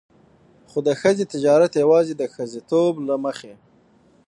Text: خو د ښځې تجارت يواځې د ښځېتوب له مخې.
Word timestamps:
خو 0.69 0.79
د 0.87 0.89
ښځې 1.01 1.25
تجارت 1.33 1.71
يواځې 1.83 2.13
د 2.17 2.23
ښځېتوب 2.33 2.93
له 3.07 3.15
مخې. 3.23 3.53